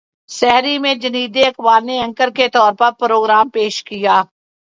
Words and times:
سحری 0.29 0.77
میں 0.77 0.93
جنید 0.95 1.37
اقبال 1.37 1.85
نے 1.85 1.99
اینکر 2.01 2.29
کے 2.29 2.47
طور 2.49 2.73
پر 2.73 2.91
پروگرام 2.99 3.49
پیش 3.49 3.83
کیا 3.83 4.21